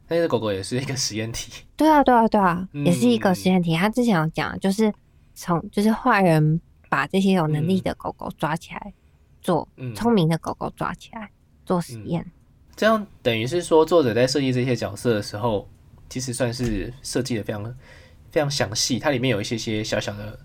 [0.07, 3.75] 那只狗狗也是一个实验体，对啊，对啊，对啊，也是一个嗯实验体。
[3.75, 4.93] 他之前有讲，就是
[5.33, 8.93] 从就是坏人把这些有能力的狗狗抓起来
[9.41, 11.29] 做，嗯，聪明的狗狗抓起来
[11.65, 12.29] 做实验。
[12.75, 15.67] 这样等于是说，作者在设计这些角色的时候，
[16.09, 17.63] 其实算是设计的非常
[18.31, 20.37] 非常详细，它里面有一些些小小的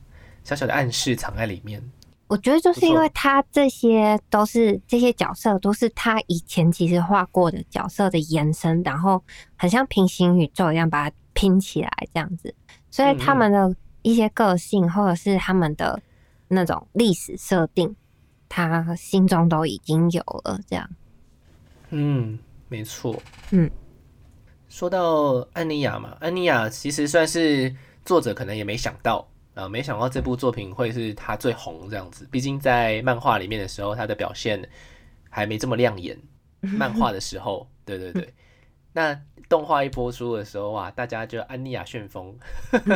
[0.45, 1.83] 小小的暗示藏在里面。
[2.29, 9.21] 我觉得就是因为他这些都是这些角色都是他以前其实画过的角色的延伸，然后
[9.57, 12.55] 很像平行宇宙一样把它拼起来这样子，
[12.89, 16.01] 所以他们的一些个性或者是他们的
[16.47, 17.97] 那种历史设定，
[18.49, 20.89] 他心中都已经有了这样。
[21.91, 23.21] 嗯，没错。
[23.51, 23.71] 嗯，
[24.69, 27.75] 说到安妮亚嘛，安妮亚其实算是
[28.05, 32.27] 作者可能也没想到啊、呃没想到这部作品会是他最红这样子。
[32.31, 34.69] 毕竟在漫画里面的时候，他的表现
[35.29, 36.19] 还没这么亮眼。
[36.61, 38.35] 漫画的时候，对对对。
[38.93, 42.39] 那动画一播出的时候哇，大家就安妮亚旋风。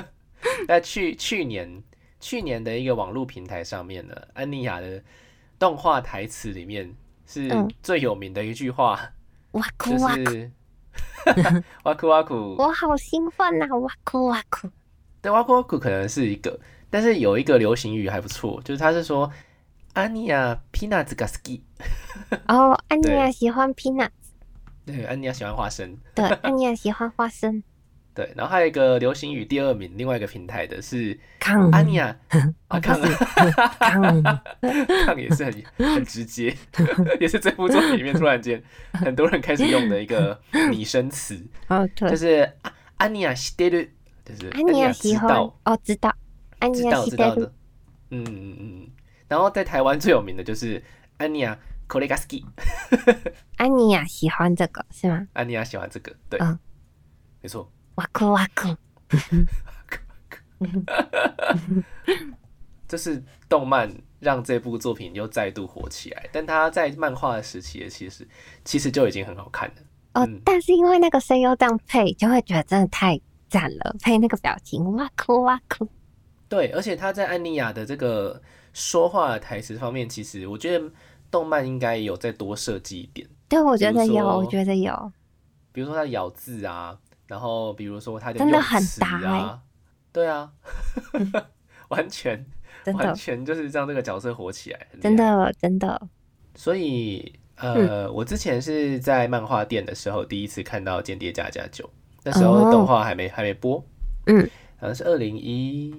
[0.68, 1.82] 那去去年
[2.20, 5.02] 去年的一个网络平台上面呢，安妮亚的
[5.58, 6.94] 动画台词里面
[7.26, 9.00] 是嗯最有名的一句话，
[9.52, 10.50] 哇哭就哇哭，是
[11.84, 12.56] 哇酷 哇酷。
[12.58, 14.68] 我好兴奋呐、哇哭哇哭。
[15.22, 16.58] 对，哇酷哇酷可能是一个，
[16.90, 19.30] 但是有一个流行语还不错，就是他是说
[19.94, 21.62] 安妮亚 peanuts g a s k i
[22.48, 24.10] 哦，安妮亚对喜欢 peanut，
[24.84, 25.96] 对，安妮亚喜欢花生。
[26.14, 27.62] 对，安妮亚喜欢花生。
[28.13, 33.13] 对，然后还有一个流行语第二名，另外一个平台的是康安妮亚， 哦啊，抗不是
[33.79, 34.23] 康，
[35.05, 35.63] 抗也是很
[35.95, 36.53] 很直接，
[37.21, 40.37] 也是这部作品里面突然间很多人开始用的一个
[40.69, 43.87] 拟声词，哦对就，是啊安妮亚知ってる，
[44.25, 46.13] 就是安妮亚喜欢知道哦，知道，
[46.59, 47.53] 安妮知亚喜欢道知道的，
[48.09, 48.89] 嗯嗯嗯。
[49.29, 50.83] 然后在台湾最有名的就是
[51.17, 52.45] 安妮亚 k o l e g a s k i
[53.55, 55.25] 安妮亚喜欢这个是吗？
[55.31, 56.59] 安妮亚喜欢这个，对，嗯
[57.41, 57.71] 没错。
[57.96, 58.74] 哇酷哇酷，
[62.88, 68.26] 这是动漫让这部作品又再度火起来，但他在漫画的时期也其实
[68.64, 69.74] 其实就已经很好看了。
[70.14, 75.88] 哦嗯，但是因为那个声优这样配，就会觉得真的太赞了，配那个表情哇酷哇酷，
[76.48, 78.40] 对，而且他在安妮亚的这个
[78.72, 80.90] 说话的台词方面，其实我觉得
[81.30, 85.12] 动漫应该有再多设计一点，对我觉得有，我觉得有，
[85.72, 89.26] 比如说他咬字啊，然后比如说他的真的很用词搭欸。
[89.26, 89.62] 啊，
[90.12, 90.52] 对啊，
[91.88, 92.44] 完全
[92.84, 96.08] 真完全就是让这个角色火起来，真的真的，
[96.54, 101.84] 所以呃，我之前是在漫画店的时候第一次看到《间谍加加九》，
[102.24, 103.84] 那时候哦动画还没、还没播，
[104.26, 105.94] 嗯，好像是二零一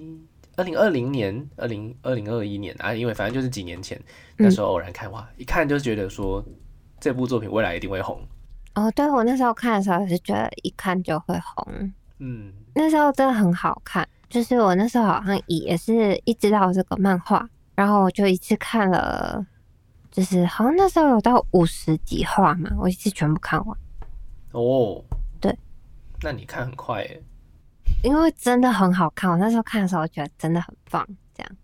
[0.56, 4.00] 二零二零年、二零二零二一年啊，因为反正就是几年前，
[4.36, 6.44] 那时候偶然看哇，一看就觉得说
[7.00, 8.20] 这部作品未来一定会红，
[8.76, 19.44] 哦，对我那时候看的时候也是觉得一看就会红，嗯，那时候真的很好看，就是我那时候好像也是一知道这个漫画，然后我就一次看了，
[20.10, 23.78] 就是好像那时候有到五十几话嘛，我一次全部看完，
[24.52, 25.02] 哦，
[25.40, 25.58] 对，
[26.22, 27.22] 那你看很快耶。
[28.02, 29.30] 因为真的很好看。
[29.30, 31.04] 我那时候看的时候，我觉得真的很棒。
[31.34, 31.56] 这样，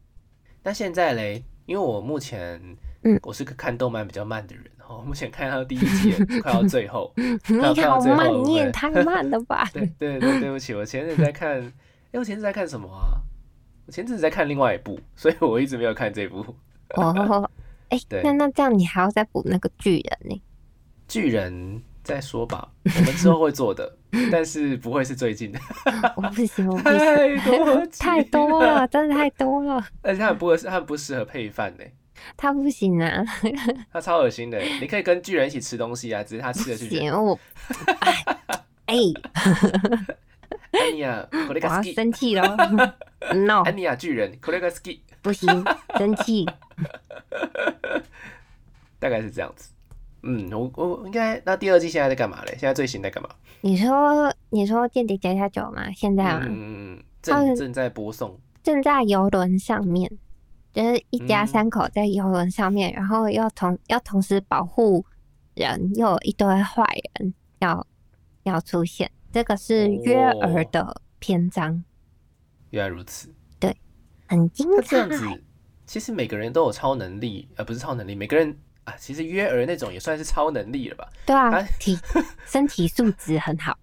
[0.62, 2.58] 那现在嘞，因为我目前，
[3.02, 7.38] 嗯我是个看动漫比较慢的人哦，目前看到第一季了， 快到最后，你
[7.74, 9.68] 看到好慢，你也太慢了吧？
[9.72, 11.60] 对对对，对不起，我前阵子在看，
[12.12, 13.20] 哎，我前阵子在看什么啊？
[13.86, 16.44] 我前阵子在看另外一部，所以我一直没有看这部。
[16.96, 17.50] 哦，
[17.88, 20.42] 哎、 对那那这样你还要再补那个巨人呢？
[21.08, 23.96] 巨人再说吧，我们之后会做的，
[24.30, 25.58] 但是不会是最近的，
[26.16, 26.98] 我不行，我不行，
[27.38, 31.84] 太多集太多了，真的太多了，而且它很不合适，它很不适合配饭呢，
[32.35, 33.23] 他不行啊，
[33.91, 34.59] 它超恶心的。
[34.81, 36.99] 你可以跟巨人一起吃东西啊，只是他吃的是人。
[37.01, 37.39] 行，我，
[38.85, 38.95] 哎，哎，
[40.71, 41.93] 安妮亚， これ我要が好き。
[41.93, 42.55] 生气了，
[43.33, 44.99] no，安妮亚巨人，これが好き。
[45.21, 45.47] 不行，
[45.97, 46.45] 生气，
[48.97, 49.71] 大概是这样子。
[50.23, 52.51] 嗯，我我应该那第二季现在在干嘛嘞？
[52.51, 53.29] 现在最新在干嘛？
[53.61, 55.91] 你说你说间谍加加酒吗？
[55.91, 56.41] 现在吗？
[56.43, 58.39] 嗯嗯嗯，他们正正在播送。
[58.63, 60.09] 正在游轮上面，
[60.72, 65.04] 就是一家嗯三口在游轮上面，然后要同要同时保护
[65.54, 66.84] 人，又有一堆坏
[67.18, 67.86] 人要
[68.44, 69.10] 要出现。
[69.30, 71.82] 这个是约尔的篇章，
[72.70, 73.32] 原来如此。
[73.58, 73.74] 对
[74.26, 74.98] 很精彩这。
[74.98, 75.42] 样子，
[75.86, 78.54] 其实每个人都有超能力，呃，不是超能力，每个人
[78.84, 81.08] 啊，其实约尔那种也算是超能力了吧？
[81.24, 81.98] 对啊他，体
[82.46, 83.78] 身体素质很好。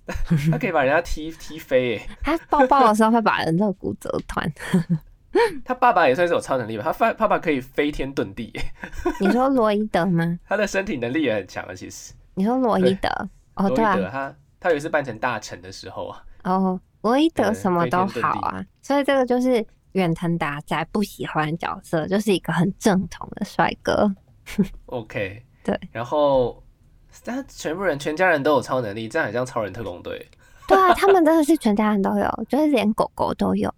[0.51, 4.53] 他可以把人家踢踢飞，哎，他抱抱的时候会把人肋骨折断。
[5.63, 6.83] 他爸爸也算是有超能力吧？
[6.83, 8.71] 他爸爸爸可以飞天遁地，哎
[9.21, 10.39] 你说罗伊德吗？
[10.47, 11.73] 他的身体能力也很强啊。
[11.73, 13.09] 其实，你说罗伊德？
[13.55, 24.11] 哦，对啊，他他有一次扮成大臣的时候啊，哦，罗伊德什么都好啊，所以这个就是远藤达哉不喜欢的角色，就是一个很正统的帅哥。
[24.87, 26.63] OK， 对，然后
[27.23, 30.27] 他全部人全家人都有超能力，这样很像超人特工队。
[30.67, 33.71] 对啊，他们真的是全家人都有，就是连狗狗都有，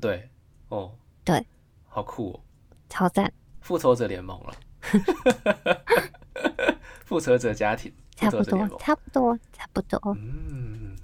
[0.00, 0.29] 对，
[0.70, 0.90] 哦，
[1.24, 1.44] 对，
[1.86, 2.40] 好酷哦，
[2.88, 3.30] 超赞，
[3.60, 4.54] 复仇者联盟了，
[7.04, 10.00] 复仇者家庭，差不多差不多，差不多。
[10.16, 10.96] 嗯，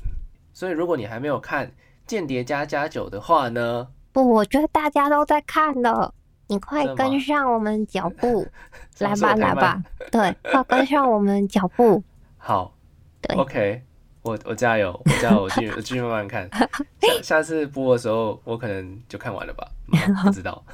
[0.52, 1.66] 所以如果你还没有看
[2.06, 6.14] 《间谍加加九》的话呢，不，我觉得大家都在看了，
[6.46, 8.46] 你快跟上我们脚步，
[9.00, 12.02] 来吧，来吧，对，快跟上我们脚步。
[12.38, 12.72] 好
[13.20, 13.84] 对，OK，
[14.26, 16.48] 我我加油，我加油，我继续我继续慢慢看。
[17.22, 20.64] 下下次播的时候，我可能就看完了吧，嗯不知道。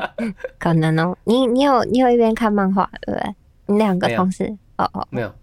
[0.60, 3.34] 可能哦，你你有你有一边看漫画对不对？
[3.64, 4.44] 你两个同时，
[4.76, 5.34] 哦哦，没有，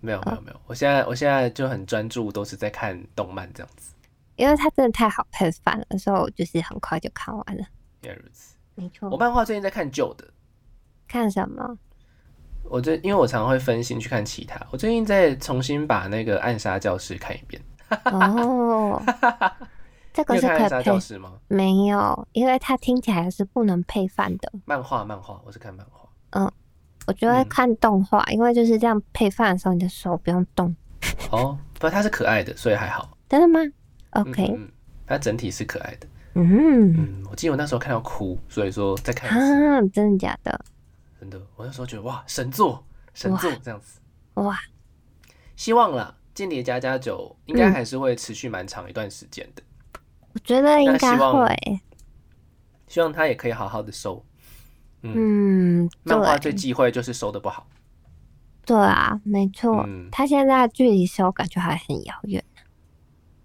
[0.00, 0.60] 没有，没有，没有。
[0.68, 3.92] 我现在我现在就很专注，都是在看动漫这样子。
[4.36, 7.64] 因为它真的太好配饭了，所以我就是很快就看完了。
[8.02, 8.54] 原来如此。
[8.76, 10.24] 没错我，漫画最近在看旧的，
[11.08, 11.76] 看什么？
[12.64, 17.60] 我最因为我常常会分心去看其他，我最近在重新把那个《暗杀教室》看一遍。
[18.06, 19.00] 哦，
[20.12, 21.32] 这个是暗杀教配，室》吗？
[21.48, 24.50] 没有，因为它听起来是不能配饭的。
[24.64, 26.08] 漫画，漫画，我是看漫画。
[26.30, 26.50] 嗯
[27.06, 30.74] 我就会嗯看动画，因为就是这样配饭的时候，你的手不用动。
[31.30, 33.10] 哦，不，它是可爱的，所以还好。
[33.28, 33.60] 真的吗
[34.12, 34.68] 嗯？OK，嗯，嗯
[35.06, 36.06] 它整体是可爱的。
[36.34, 39.38] 嗯，嗯，我记得我那时候看到哭，所以说再看一次。
[39.38, 40.58] 啊，真的假的？
[41.24, 42.84] 真的，我那时候觉得哇，神作，
[43.14, 43.98] 神作这样子。
[44.34, 44.58] 哇，
[45.56, 49.62] 希望啦，《间谍加加酒》应嗯该还是会持续蛮长一段时间的。
[50.34, 51.80] 我觉得应该会。
[52.88, 54.22] 希望他也可以好好的收。
[55.02, 57.66] 嗯，嗯，漫画最，忌讳就是收的不好。
[58.66, 59.82] 对啊，没错。
[59.86, 62.44] 嗯它现在距离收感觉还很遥远，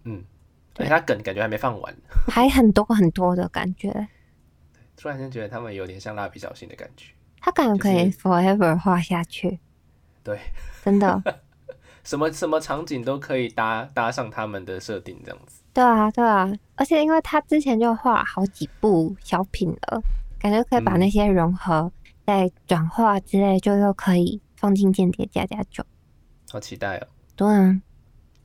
[0.04, 0.24] 嗯，
[0.74, 1.96] 对而且他梗感觉还没放完，
[2.28, 4.10] 还很多很多的感觉。
[4.98, 7.14] 突然间觉得他们有点像蜡笔小新的感觉。
[7.42, 9.60] 它感觉可以 forever 画下去，
[10.24, 10.40] 对，
[10.84, 11.22] 真的。
[12.04, 15.62] 什么什么场景都可以搭搭上他们的设定，这样子。
[15.74, 20.02] 对啊，对啊，而且因为他之前就画好几部小品了，
[20.40, 21.92] 感觉可以把嗯那些融合、
[22.26, 25.86] 再转化之类，就又可以放进间谍加加酒。
[26.50, 27.08] 好期待哦！
[27.36, 27.82] 对啊，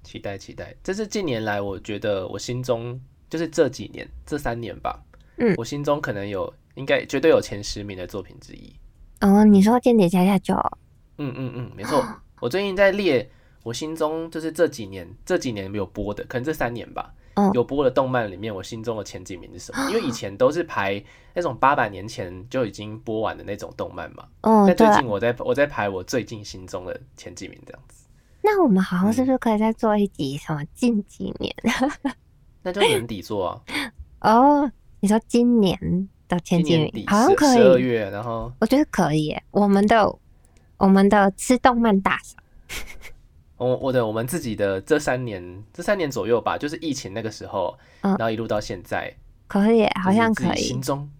[0.03, 5.03] 期待期待，这是近年来我觉得我心中就是这几年这三年吧，
[5.38, 8.74] 嗯我心中可能有应该绝对有前十名的作品之一。
[9.25, 10.55] 哦，你说间谍加加酒，
[11.16, 12.05] 嗯嗯嗯，没错，
[12.41, 13.29] 我最近在列
[13.62, 19.89] 我心中就是这几年这几年没有播的，可能这三年吧，嗯有播的动漫里面，我心中的前几名是什么？
[19.89, 21.03] 因为以前都是排
[21.33, 28.05] 那种八百年前就已经播完的那种动漫嘛，哦，对啊但最近，我在我在排我最近心中的前几名这样子。
[28.43, 31.55] 那我们好像是不嗯是可以再做一集什么近几年？
[32.62, 33.62] 那就年底做啊，
[34.20, 34.70] 哦，
[35.01, 35.79] 你说今年
[36.35, 39.43] 的前几年好像可以，十二月，然后我觉得可以耶。
[39.51, 40.14] 我们的
[40.76, 42.43] 我们的吃动漫大赏，
[43.57, 49.14] 我我的我们自己的这三年这三年左右吧，就是疫情那个时候，嗯然后一路到现在，
[49.47, 50.82] 可以，好像可以心。
[50.82, 51.11] 中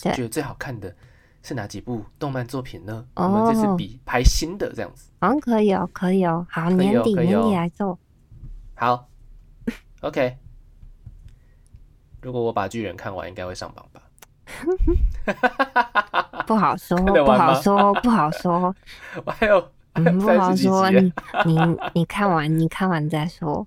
[0.00, 0.94] 对觉得最好看的
[1.42, 3.04] 是哪几部动漫作品呢？
[3.14, 5.10] 哦我们这次比拍新的这样子。
[5.20, 6.46] 好像可以哦，可以哦。
[6.50, 7.98] 好，年底年底来做。
[8.74, 9.08] 好
[10.02, 10.36] ，OK。
[12.20, 14.02] 如果我把巨人看完，应该会上榜吧？
[16.46, 18.74] 不好说，不好说，不好说。
[19.24, 20.90] 我还有嗯，不好说。
[20.90, 21.12] 耶，你
[21.58, 23.66] 你你看完，你看完再说。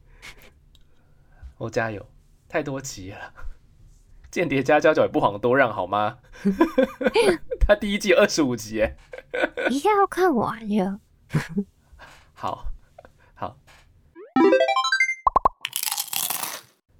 [1.57, 2.05] 我加油！
[2.49, 3.17] 太多集了，
[4.29, 6.17] 间谍家家酒也不遑多让好吗？
[7.65, 8.97] 他第一季二十五集耶，
[9.69, 10.99] 一下要看完了。
[12.33, 12.65] 好
[13.35, 13.55] 好，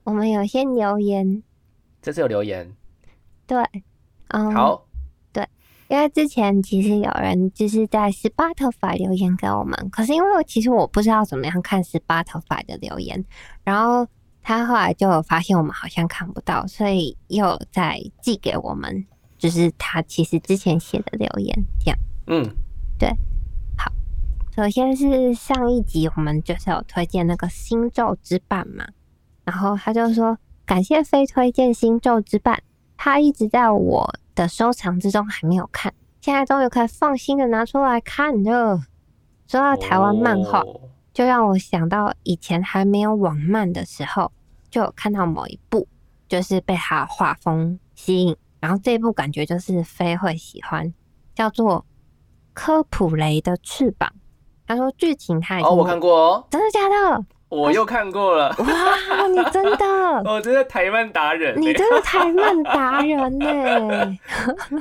[0.04, 1.44] 我们有些留言，
[2.02, 2.74] 这次有留言，
[3.52, 3.84] 对，
[4.30, 4.88] 嗯，好，
[5.34, 5.46] 对
[5.90, 13.26] 因为之前其实有人就是在 Spotify 留言给我们，可是因为其实我不知道怎么样看 Spotify 的留言，
[13.66, 14.08] 然后
[14.42, 19.06] 他后来就有发现我们好像看不到，所以又再寄给我们，
[19.38, 22.00] 就是他其实之前写的留言这样。
[22.28, 22.50] 嗯，
[22.98, 23.10] 对，
[23.78, 23.92] 好
[24.56, 28.88] 首先是上一集我们就是有推荐那个《星咒之伴》嘛，
[29.44, 32.56] 然后他就说感谢非推荐《星咒之伴》，
[33.04, 35.92] 他一直在我的收藏之中还没有看，
[36.22, 38.80] 现在终于可以放心的拿出来看了。
[39.48, 40.82] 说到台湾漫画，哦
[41.12, 44.32] 就让我想到以前还没有网漫的时候，
[44.70, 45.88] 就有看到某一部，
[46.30, 50.94] 就是被他画风吸引，然后这一部感觉就是非会喜欢，
[51.34, 51.80] 叫做
[52.54, 54.08] 《科普雷的翅膀》。
[54.68, 57.26] 他说剧情他已经哦，我看过哦，真的假的？
[57.50, 59.86] 我又看过了，哇，你真的，
[60.26, 64.18] 我真的台漫达人耶，你真的台漫达人 呢？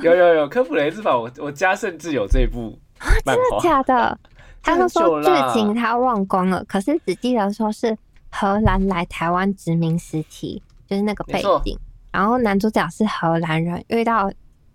[0.01, 2.77] 有有有，科普雷之法，我我家甚至有这部
[3.25, 4.17] 真的，假的？
[4.63, 7.97] 他们说剧情他忘光了，可是只记得说是
[8.29, 11.75] 荷兰来台湾殖民时期，就是那个背景。
[12.11, 14.31] 然后男主角是荷兰人，遇到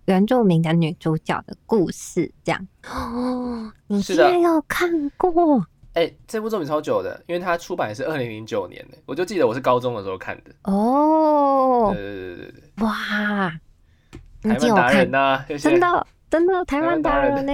[0.07, 2.67] 原住民的女主角的故事，这样。
[2.89, 5.65] 哦， 你竟然有看过？
[5.97, 10.55] 哎、这部作品超久的，因为它出版是二零零九年的，我就记得我是高中的时候看的。
[10.65, 13.51] 哦对，对对对对哇，
[14.43, 15.45] 台借我看漫达人，呐。
[15.59, 17.53] 真的真的台湾达人呢，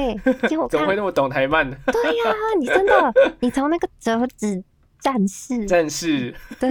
[0.49, 0.97] 借我 看怎么会。
[0.97, 1.71] 那么懂台漫？
[1.87, 4.61] 对呀、你真的，你从那个折纸
[4.99, 6.69] 战士， 战士对，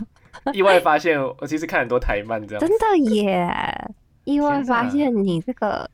[0.54, 2.70] 意外发现，我其实看很多台漫这样真。
[2.70, 3.54] 的耶！
[4.24, 5.90] 意外发现你这个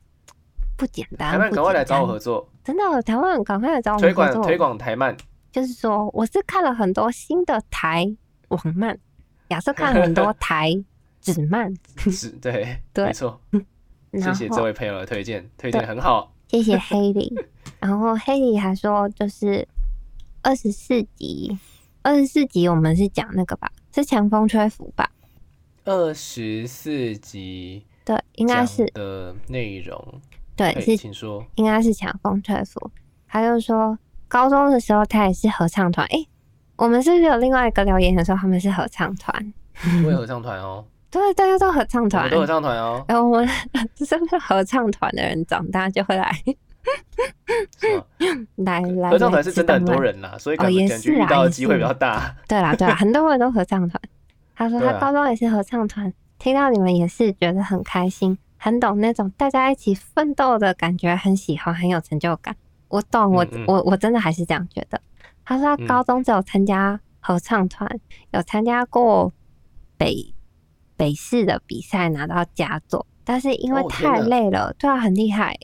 [0.79, 4.13] 不简单，台漫赶快来找我合作，真的，台湾赶快来找我合作。
[4.13, 5.15] 广推广台漫。
[5.51, 8.09] 就是说，我是看了很多新的台
[8.47, 8.97] 网漫，
[9.49, 10.71] 亚瑟看了很多台
[11.19, 11.73] 纸漫，
[12.09, 13.41] 是，对， 对没错。
[14.13, 16.33] 谢然谢这位朋友的推荐，推荐很好。
[16.47, 17.31] 谢谢黑莉，
[17.79, 19.67] 然后黑莉还说就是
[20.41, 21.57] 二十四集，
[22.03, 25.11] 二十四集我们是讲那个吧，是强风吹拂吧？
[25.85, 30.21] 二十四集对，应该是的内容，
[30.59, 31.45] 对，哎是请说。
[31.55, 32.91] 应该是强风吹拂。
[33.27, 33.97] 他就说
[34.27, 36.27] 高中的时候他也是合唱团，诶、
[36.75, 39.53] 我们是不是有另外一个留言的时候他们是合唱团？
[40.03, 42.29] 我也合唱团哦， 对，大家都合唱我团。
[42.29, 43.47] 都合唱团哦，然后我们
[43.95, 46.29] 是不是合唱团的人长大就会来？
[48.57, 49.09] 来来？
[49.09, 52.35] 合唱团是真的很多人啦，所以感觉遇到的机会比较大。
[52.47, 54.01] 对啦对啦，很多人都合唱团。
[54.55, 62.55] 他说他高中也是合唱团，听到你们也是觉得很开心，很懂那种大家一起奋斗的感觉，很喜欢，很有成就感。
[62.89, 65.01] 我懂，我我我真的还是这样觉得。
[65.45, 67.89] 他说他嗯高中只有参加合唱团，
[68.31, 69.31] 有参加过
[69.97, 70.33] 北
[70.97, 75.57] 北市的比赛拿到佳作，但是因为太累了，对啊，很厉害。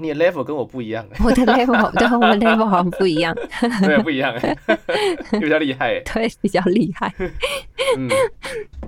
[0.00, 3.34] 你的 level 跟我不一样 哎，我的 level 对我们 level 好像不一样，
[3.82, 4.56] 对，不一样哎，
[5.40, 6.00] 比较厉害哎。
[6.00, 7.12] 对，比较厉害。
[7.96, 8.08] 嗯，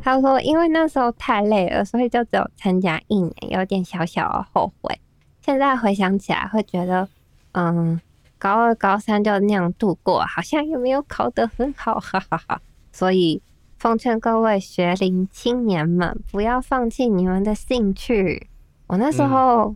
[0.03, 4.99] 他说，因为那时候太累了，所以就只有参加一年，有点小小的后悔。
[5.41, 7.09] 现在回想起来，会觉得，
[7.53, 7.99] 嗯，
[8.39, 12.61] 高二、高三就那样度过，好像也没有考得很好，哈哈哈。
[12.93, 13.41] 所以，
[13.79, 18.49] 奉劝各位学龄青年们，不要放弃你们的兴趣。
[18.89, 19.75] 我那时候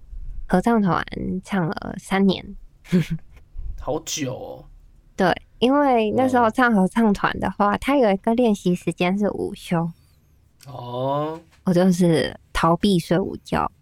[0.53, 1.03] 合唱团
[1.43, 2.45] 唱了三年，
[3.81, 4.65] 好久哦。
[5.17, 9.91] 对，因为那时候哦唱合唱团的话，它有一个练习时间是午休，
[10.67, 13.73] 哦，我就是逃避睡午觉。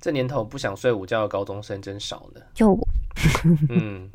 [0.00, 2.40] 这年头不想睡午觉的高中生真少呢。
[2.52, 2.88] 就我
[3.70, 4.10] 嗯，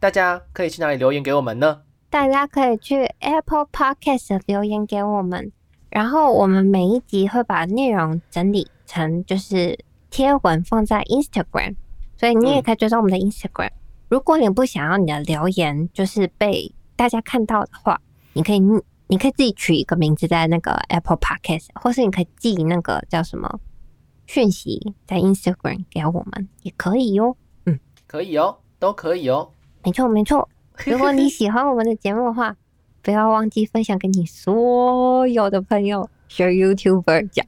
[0.00, 1.82] 大家可以去哪里留言给我们呢？
[2.08, 5.52] 大家可以去 Apple Podcast 留言给我们，
[5.90, 9.78] 然后我们每一集会把内容整理成就是
[10.10, 11.76] 贴文放在 Instagram，
[12.16, 13.70] 所以你也可以追踪我们的 Instagram。
[14.08, 18.00] 如果你不想要你的留言就是被大家看到的话，
[18.32, 18.60] 你可以
[19.06, 23.60] 你可以自己取一个名字在那个 Apple Podcast，或是你可以寄那个叫什么
[24.26, 27.36] 讯息在 Instagram 给我们也可以哟。
[27.66, 29.50] 嗯，可以哦，都可以哦。
[29.84, 30.48] 没错没错。
[30.86, 32.56] 如果你喜欢我们的节目的话，
[33.02, 36.08] 不要忘记分享给你所有的朋友。
[36.28, 37.46] 学 YouTuber 讲，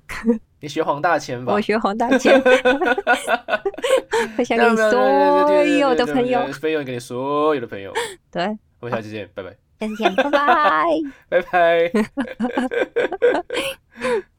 [0.61, 1.53] 你学黄大千吧？
[1.55, 2.41] 我学黄大千，
[4.37, 7.93] 分享给你所有的朋友，分享给你所有的朋友。
[8.31, 8.45] 对，
[8.81, 9.57] 我们下期见，拜拜。
[9.81, 10.85] 下次见，拜拜，
[11.31, 11.91] 拜拜。